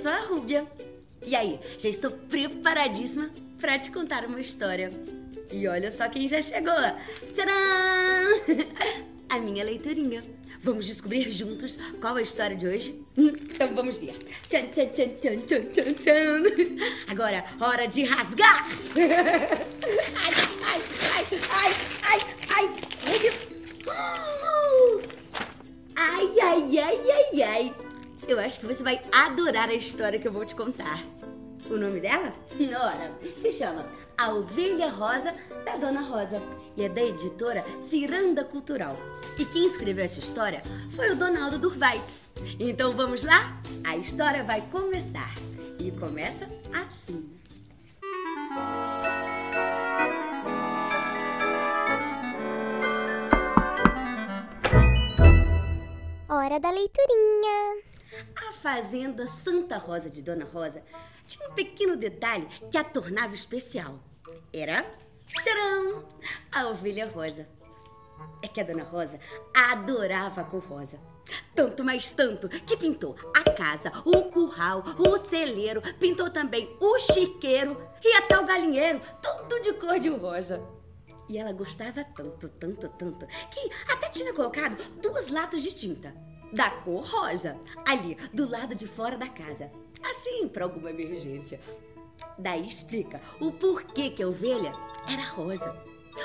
sou 0.00 0.10
a 0.10 0.18
Rúbia. 0.20 0.66
E 1.26 1.36
aí, 1.36 1.60
já 1.78 1.88
estou 1.88 2.10
preparadíssima 2.10 3.30
para 3.60 3.78
te 3.78 3.90
contar 3.90 4.24
uma 4.24 4.40
história. 4.40 4.90
E 5.52 5.68
olha 5.68 5.90
só 5.90 6.08
quem 6.08 6.26
já 6.26 6.40
chegou! 6.40 6.72
Tcharam! 7.34 8.40
A 9.28 9.38
minha 9.38 9.62
leiturinha. 9.62 10.22
Vamos 10.62 10.86
descobrir 10.86 11.30
juntos 11.30 11.78
qual 12.00 12.16
é 12.18 12.20
a 12.20 12.22
história 12.22 12.54
de 12.56 12.66
hoje? 12.66 13.02
Então 13.16 13.74
vamos 13.74 13.96
ver. 13.96 14.14
Tchan, 14.48 14.66
tchan, 14.72 14.88
tchan, 14.88 15.16
tchan, 15.18 15.70
tchan, 15.72 15.94
tchan. 15.94 16.42
Agora, 17.08 17.44
hora 17.60 17.86
de 17.86 18.04
rasgar! 18.04 18.66
Ai, 20.16 20.32
ai, 20.64 20.80
ai, 21.52 21.70
ai, 22.02 22.20
ai, 22.48 22.70
ai! 23.06 23.32
Ai, 25.96 26.40
ai, 26.40 26.78
ai, 26.78 26.98
ai, 27.10 27.42
ai! 27.42 27.74
Eu 28.30 28.38
acho 28.38 28.60
que 28.60 28.66
você 28.66 28.84
vai 28.84 29.02
adorar 29.10 29.68
a 29.68 29.74
história 29.74 30.16
que 30.16 30.28
eu 30.28 30.32
vou 30.32 30.46
te 30.46 30.54
contar. 30.54 31.00
O 31.68 31.74
nome 31.76 31.98
dela? 31.98 32.32
Ora, 32.80 33.10
se 33.36 33.50
chama 33.50 33.84
A 34.16 34.32
Ovelha 34.32 34.88
Rosa 34.88 35.34
da 35.64 35.74
Dona 35.74 36.02
Rosa 36.02 36.40
e 36.76 36.84
é 36.84 36.88
da 36.88 37.02
editora 37.02 37.64
Ciranda 37.82 38.44
Cultural. 38.44 38.96
E 39.36 39.44
quem 39.44 39.66
escreveu 39.66 40.04
essa 40.04 40.20
história 40.20 40.62
foi 40.94 41.10
o 41.10 41.16
Donaldo 41.16 41.58
Durvaitz. 41.58 42.30
Então 42.60 42.92
vamos 42.92 43.24
lá? 43.24 43.60
A 43.82 43.96
história 43.96 44.44
vai 44.44 44.60
começar. 44.70 45.34
E 45.80 45.90
começa 45.90 46.48
assim. 46.72 47.28
Hora 56.28 56.60
da 56.60 56.70
leiturinha. 56.70 57.89
Fazenda 58.62 59.26
Santa 59.26 59.78
Rosa 59.78 60.10
de 60.10 60.20
Dona 60.20 60.44
Rosa 60.44 60.82
tinha 61.26 61.48
um 61.48 61.54
pequeno 61.54 61.96
detalhe 61.96 62.46
que 62.70 62.76
a 62.76 62.84
tornava 62.84 63.32
especial. 63.32 63.98
Era 64.52 64.84
tcharam, 65.26 66.04
a 66.52 66.68
ovelha 66.68 67.08
rosa. 67.08 67.48
É 68.42 68.48
que 68.48 68.60
a 68.60 68.64
Dona 68.64 68.82
Rosa 68.82 69.18
adorava 69.54 70.42
a 70.42 70.44
cor 70.44 70.62
rosa. 70.62 71.00
Tanto, 71.54 71.82
mais 71.82 72.10
tanto, 72.10 72.50
que 72.50 72.76
pintou 72.76 73.16
a 73.34 73.50
casa, 73.50 73.92
o 74.04 74.24
curral, 74.24 74.84
o 74.98 75.16
celeiro, 75.16 75.80
pintou 75.98 76.28
também 76.30 76.76
o 76.80 76.98
chiqueiro 76.98 77.80
e 78.02 78.12
até 78.16 78.38
o 78.38 78.44
galinheiro, 78.44 79.00
tudo 79.22 79.62
de 79.62 79.72
cor 79.74 79.98
de 79.98 80.10
rosa. 80.10 80.62
E 81.30 81.38
ela 81.38 81.52
gostava 81.52 82.04
tanto, 82.04 82.48
tanto, 82.48 82.88
tanto, 82.88 83.26
que 83.26 83.70
até 83.90 84.08
tinha 84.08 84.34
colocado 84.34 84.76
duas 85.00 85.28
latas 85.28 85.62
de 85.62 85.72
tinta 85.72 86.29
da 86.52 86.70
cor 86.70 87.04
rosa, 87.04 87.58
ali 87.86 88.16
do 88.32 88.48
lado 88.48 88.74
de 88.74 88.86
fora 88.86 89.16
da 89.16 89.28
casa. 89.28 89.70
Assim, 90.02 90.48
para 90.48 90.64
alguma 90.64 90.90
emergência. 90.90 91.60
Daí 92.38 92.66
explica 92.66 93.20
o 93.40 93.52
porquê 93.52 94.10
que 94.10 94.22
a 94.22 94.28
ovelha 94.28 94.72
era 95.10 95.22
rosa. 95.22 95.74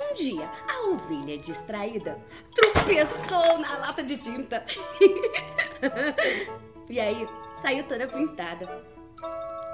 Um 0.00 0.14
dia, 0.14 0.50
a 0.68 0.88
ovelha 0.88 1.38
distraída 1.38 2.18
tropeçou 2.54 3.58
na 3.58 3.78
lata 3.78 4.02
de 4.02 4.16
tinta. 4.16 4.64
e 6.88 6.98
aí, 6.98 7.28
saiu 7.54 7.86
toda 7.86 8.08
pintada. 8.08 8.84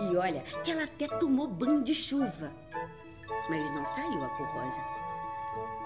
E 0.00 0.16
olha 0.16 0.42
que 0.62 0.70
ela 0.70 0.84
até 0.84 1.08
tomou 1.18 1.48
banho 1.48 1.82
de 1.82 1.94
chuva. 1.94 2.52
Mas 3.50 3.70
não 3.72 3.84
saiu 3.84 4.24
a 4.24 4.28
cor 4.30 4.46
rosa. 4.46 4.97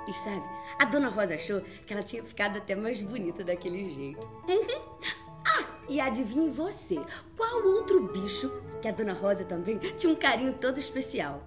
E 0.06 0.14
sabe, 0.14 0.42
a 0.78 0.84
dona 0.84 1.08
Rosa 1.08 1.34
achou 1.34 1.60
que 1.60 1.92
ela 1.92 2.02
tinha 2.02 2.22
ficado 2.24 2.58
até 2.58 2.74
mais 2.74 3.00
bonita 3.00 3.44
daquele 3.44 3.88
jeito. 3.90 4.26
Uhum. 4.48 4.98
Ah, 5.46 5.64
e 5.88 6.00
adivinhe 6.00 6.50
você, 6.50 7.00
qual 7.36 7.64
outro 7.64 8.08
bicho 8.12 8.50
que 8.80 8.88
a 8.88 8.92
dona 8.92 9.12
Rosa 9.12 9.44
também 9.44 9.78
tinha 9.78 10.12
um 10.12 10.16
carinho 10.16 10.54
todo 10.54 10.78
especial? 10.78 11.46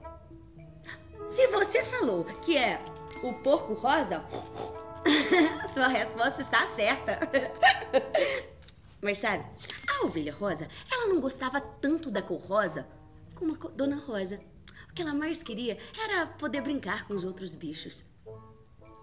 Se 1.28 1.48
você 1.48 1.84
falou 1.84 2.24
que 2.42 2.58
é 2.58 2.82
o 3.24 3.44
porco 3.44 3.74
rosa, 3.74 4.24
sua 5.74 5.88
resposta 5.88 6.42
está 6.42 6.68
certa. 6.68 7.20
Mas 9.02 9.18
sabe, 9.18 9.46
a 9.90 10.06
ovelha 10.06 10.34
rosa, 10.34 10.68
ela 10.92 11.08
não 11.08 11.20
gostava 11.20 11.60
tanto 11.60 12.10
da 12.10 12.22
cor 12.22 12.40
rosa 12.40 12.88
como 13.36 13.54
a 13.54 13.70
dona 13.70 13.98
Rosa. 13.98 14.40
O 14.90 14.94
que 14.94 15.02
ela 15.02 15.14
mais 15.14 15.44
queria 15.44 15.78
era 16.02 16.26
poder 16.26 16.62
brincar 16.62 17.06
com 17.06 17.14
os 17.14 17.24
outros 17.24 17.54
bichos. 17.54 18.06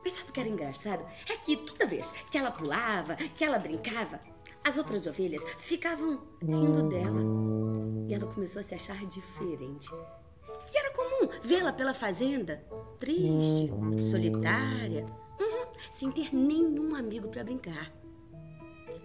Mas 0.05 0.15
sabe 0.15 0.31
o 0.31 0.33
que 0.33 0.41
era 0.41 0.49
engraçado? 0.49 1.05
É 1.29 1.37
que 1.37 1.57
toda 1.57 1.87
vez 1.87 2.13
que 2.31 2.39
ela 2.39 2.51
pulava, 2.51 3.17
que 3.17 3.45
ela 3.45 3.59
brincava, 3.59 4.21
as 4.65 4.77
outras 4.77 5.07
ovelhas 5.07 5.45
ficavam 5.59 6.21
rindo 6.41 6.89
dela. 6.89 7.21
E 8.09 8.15
ela 8.15 8.33
começou 8.33 8.61
a 8.61 8.63
se 8.63 8.75
achar 8.75 9.05
diferente. 9.07 9.91
E 10.73 10.79
era 10.79 10.91
comum 10.93 11.29
vê-la 11.43 11.73
pela 11.73 11.95
fazenda, 11.95 12.65
triste, 12.99 13.71
solitária, 14.11 15.05
uhum, 15.41 15.67
sem 15.91 16.11
ter 16.11 16.35
nenhum 16.35 16.95
amigo 16.95 17.29
para 17.29 17.45
brincar. 17.45 17.93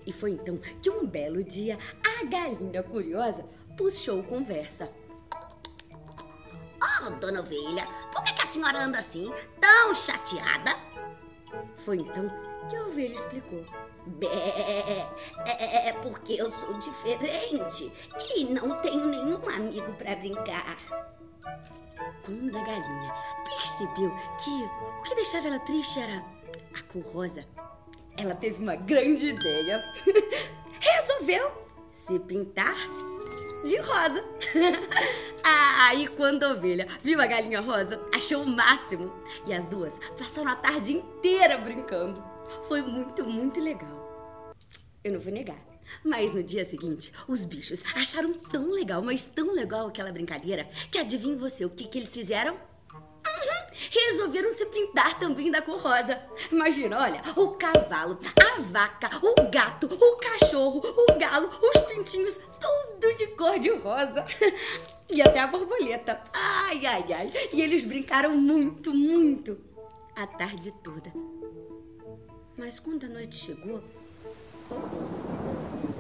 E 0.06 0.13
foi 0.13 0.31
então 0.31 0.57
que 0.81 0.90
um 0.90 1.06
belo 1.06 1.44
dia 1.44 1.78
a 2.02 2.25
galinha 2.25 2.81
curiosa 2.81 3.44
puxou 3.75 4.24
conversa. 4.24 4.90
Oh, 7.07 7.12
dona 7.19 7.40
ovelha, 7.40 7.88
por 8.12 8.23
que, 8.23 8.34
que 8.34 8.41
a 8.41 8.47
senhora 8.47 8.79
anda 8.79 9.00
assim, 9.00 9.31
tão 9.62 9.94
chateada? 9.94 10.75
Foi 11.78 11.97
então 11.97 12.29
que 12.69 12.75
a 12.75 12.81
ovelha 12.81 13.13
explicou. 13.13 13.63
Bé, 14.06 14.28
é, 14.28 15.07
é, 15.45 15.90
é 15.90 15.94
porque 15.94 16.34
eu 16.34 16.51
sou 16.51 16.73
diferente 16.75 17.91
e 18.35 18.45
não 18.45 18.81
tenho 18.81 19.06
nenhum 19.06 19.50
amigo 19.50 19.94
para 19.94 20.16
brincar. 20.16 20.78
Quando 22.23 22.57
a 22.57 22.63
galinha 22.63 23.13
percebeu 23.45 24.12
que 24.44 24.50
o 25.00 25.01
que 25.03 25.16
deixava 25.16 25.47
ela 25.47 25.59
triste 25.59 26.00
era 26.00 26.25
a 26.78 26.84
cor 26.91 27.03
rosa, 27.03 27.45
ela 28.18 28.35
teve 28.35 28.62
uma 28.62 28.75
grande 28.75 29.29
ideia. 29.29 29.84
Resolveu 30.79 31.51
se 31.91 32.19
pintar 32.19 32.75
de 33.66 33.78
rosa. 33.78 34.23
Aí, 35.44 36.07
quando 36.07 36.44
ovelha 36.44 36.88
viu 37.01 37.22
a 37.22 37.25
galinha 37.25 37.62
rosa, 37.62 38.00
achou 38.13 38.44
o 38.44 38.47
máximo. 38.47 39.13
E 39.45 39.53
as 39.53 39.68
duas 39.68 40.00
passaram 40.18 40.51
a 40.51 40.56
tarde 40.56 40.94
inteira 40.94 41.57
brincando. 41.57 42.23
Foi 42.68 42.81
muito, 42.81 43.23
muito 43.23 43.59
legal. 43.59 44.53
Eu 45.03 45.13
não 45.13 45.19
vou 45.19 45.31
negar. 45.31 45.57
Mas 46.03 46.34
no 46.34 46.44
dia 46.44 46.66
seguinte, 46.66 47.13
os 47.28 47.45
bichos 47.45 47.84
acharam 47.95 48.34
tão 48.34 48.69
legal, 48.72 49.01
mas 49.01 49.25
tão 49.25 49.53
legal 49.53 49.88
aquela 49.88 50.12
brincadeira, 50.12 50.66
que 50.91 50.97
adivinha 50.97 51.38
você 51.38 51.63
o 51.63 51.69
que, 51.69 51.88
que 51.88 51.97
eles 51.97 52.13
fizeram? 52.13 52.57
Resolveram 53.92 54.52
se 54.52 54.66
pintar 54.68 55.20
também 55.20 55.52
da 55.52 55.62
cor 55.62 55.80
rosa. 55.80 56.22
Imagina, 56.52 57.00
olha, 57.00 57.22
o 57.36 57.52
cavalo, 57.52 58.20
a 58.42 58.62
vaca, 58.62 59.10
o 59.22 59.50
gato, 59.50 59.88
o 59.88 60.16
cachorro, 60.18 60.82
o 60.84 61.20
galo, 61.20 61.50
os 61.62 61.82
pintinhos, 61.84 62.40
tudo 62.60 63.16
de 63.16 63.28
cor 63.28 63.60
de 63.60 63.70
rosa. 63.70 64.26
E 65.10 65.22
até 65.22 65.40
a 65.40 65.48
borboleta. 65.48 66.22
Ai, 66.34 66.86
ai, 66.86 67.06
ai. 67.14 67.32
E 67.54 67.62
eles 67.62 67.86
brincaram 67.86 68.36
muito, 68.36 68.94
muito. 68.94 69.58
A 70.14 70.28
tarde 70.28 70.74
toda. 70.84 71.14
Mas 72.58 72.78
quando 72.78 73.06
a 73.06 73.08
noite 73.08 73.38
chegou, 73.38 73.82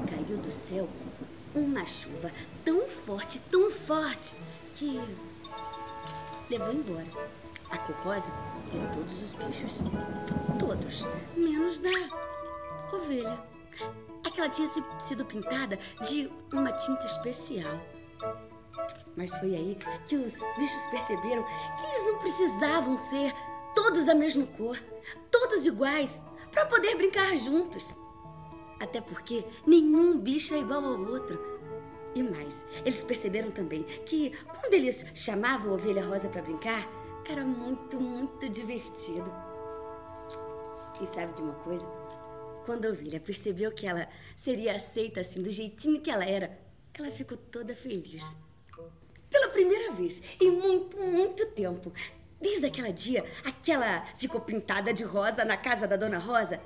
caiu 0.09 0.37
do 0.39 0.51
céu 0.51 0.89
uma 1.55 1.85
chuva 1.85 2.31
tão 2.65 2.89
forte, 2.89 3.39
tão 3.49 3.71
forte, 3.71 4.35
que 4.75 4.99
levou 6.49 6.73
embora 6.73 7.07
a 7.69 7.77
cor 7.77 7.95
rosa 8.03 8.31
de 8.69 8.77
todos 8.79 9.23
os 9.23 9.31
bichos. 9.33 9.79
Todos, 10.59 11.05
menos 11.35 11.79
da 11.79 11.89
ovelha. 12.93 13.39
É 14.25 14.29
que 14.29 14.39
ela 14.39 14.49
tinha 14.49 14.67
sido 14.99 15.25
pintada 15.25 15.77
de 16.01 16.31
uma 16.51 16.71
tinta 16.73 17.05
especial. 17.05 17.79
Mas 19.15 19.33
foi 19.37 19.55
aí 19.55 19.77
que 20.07 20.15
os 20.15 20.33
bichos 20.57 20.85
perceberam 20.91 21.43
que 21.43 21.85
eles 21.85 22.03
não 22.05 22.19
precisavam 22.19 22.97
ser 22.97 23.33
todos 23.73 24.05
da 24.05 24.15
mesma 24.15 24.45
cor, 24.45 24.77
todos 25.31 25.65
iguais, 25.65 26.21
para 26.51 26.65
poder 26.65 26.95
brincar 26.95 27.35
juntos. 27.37 27.95
Até 28.79 29.01
porque 29.01 29.43
nenhum 29.65 30.19
bicho 30.19 30.53
é 30.53 30.59
igual 30.59 30.83
ao 30.83 30.99
outro. 30.99 31.57
E 32.13 32.23
mais, 32.23 32.65
eles 32.83 33.03
perceberam 33.03 33.51
também 33.51 33.83
que 34.05 34.31
quando 34.47 34.73
eles 34.73 35.05
chamavam 35.13 35.71
a 35.71 35.75
ovelha 35.75 36.05
rosa 36.05 36.27
para 36.29 36.41
brincar, 36.41 36.87
era 37.31 37.43
muito, 37.43 37.99
muito 37.99 38.49
divertido. 38.49 39.31
E 41.01 41.05
sabe 41.05 41.33
de 41.33 41.41
uma 41.41 41.53
coisa? 41.55 41.87
Quando 42.65 42.85
ovelha 42.85 43.19
percebeu 43.19 43.71
que 43.71 43.87
ela 43.87 44.07
seria 44.35 44.75
aceita 44.75 45.21
assim, 45.21 45.41
do 45.41 45.51
jeitinho 45.51 46.01
que 46.01 46.09
ela 46.09 46.25
era, 46.25 46.57
ela 46.93 47.11
ficou 47.11 47.37
toda 47.37 47.75
feliz. 47.75 48.35
Pela 49.29 49.49
primeira 49.49 49.91
vez 49.91 50.23
em 50.41 50.51
muito, 50.51 50.97
muito 50.97 51.45
tempo, 51.47 51.93
desde 52.41 52.65
aquele 52.65 52.91
dia, 52.91 53.25
aquela 53.45 54.01
ficou 54.15 54.41
pintada 54.41 54.93
de 54.93 55.03
rosa 55.03 55.45
na 55.45 55.57
casa 55.57 55.87
da 55.87 55.95
Dona 55.95 56.17
Rosa, 56.17 56.59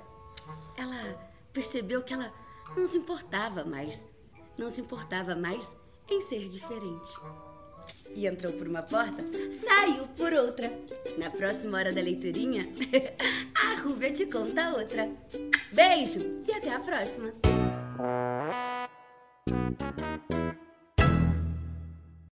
ela 0.77 1.31
percebeu 1.51 2.01
que 2.01 2.13
ela 2.13 2.31
não 2.75 2.87
se 2.87 2.97
importava 2.97 3.65
mais 3.65 4.07
não 4.57 4.69
se 4.69 4.81
importava 4.81 5.35
mais 5.35 5.75
em 6.09 6.21
ser 6.21 6.47
diferente. 6.47 7.17
E 8.15 8.27
entrou 8.27 8.53
por 8.53 8.67
uma 8.67 8.81
porta, 8.81 9.23
saiu 9.51 10.07
por 10.17 10.33
outra. 10.33 10.71
Na 11.17 11.29
próxima 11.29 11.77
hora 11.77 11.93
da 11.93 12.01
leiturinha, 12.01 12.63
a 13.55 13.81
Rúbia 13.81 14.11
te 14.11 14.25
conta 14.25 14.69
outra. 14.69 15.09
Beijo 15.71 16.43
e 16.47 16.51
até 16.51 16.73
a 16.73 16.79
próxima! 16.79 17.31